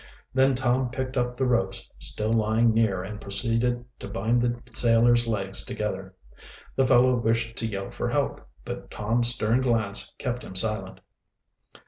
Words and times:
Then 0.33 0.55
Tom 0.55 0.89
picked 0.89 1.15
up 1.15 1.37
the 1.37 1.45
ropes 1.45 1.87
still 1.99 2.33
lying 2.33 2.73
near 2.73 3.03
and 3.03 3.21
proceeded 3.21 3.85
to 3.99 4.07
bind 4.07 4.41
the 4.41 4.59
sailor's 4.73 5.27
legs 5.27 5.63
together. 5.63 6.15
The 6.75 6.87
fellow 6.87 7.15
wished 7.17 7.55
to 7.57 7.67
yell 7.67 7.91
for 7.91 8.09
help, 8.09 8.41
but 8.65 8.89
Tom's 8.89 9.27
stern 9.27 9.61
glance 9.61 10.11
kept 10.17 10.43
him 10.43 10.55
silent. 10.55 11.01